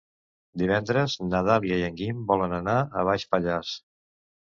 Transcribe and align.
Divendres 0.59 1.17
na 1.25 1.41
Dàlia 1.47 1.77
i 1.81 1.85
en 1.89 1.99
Guim 1.99 2.23
volen 2.31 2.55
anar 2.61 2.75
a 2.79 3.05
Baix 3.11 3.27
Pallars. 3.35 3.75